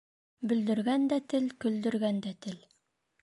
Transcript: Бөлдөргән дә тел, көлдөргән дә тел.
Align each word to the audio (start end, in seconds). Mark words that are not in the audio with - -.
Бөлдөргән 0.51 1.05
дә 1.11 1.19
тел, 1.33 1.45
көлдөргән 1.65 2.25
дә 2.27 2.35
тел. 2.47 2.57